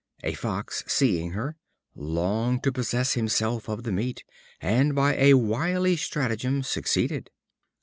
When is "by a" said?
4.95-5.35